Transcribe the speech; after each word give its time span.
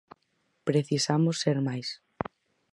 Precisamos 0.67 1.35
ser 1.43 1.57
máis. 1.67 1.87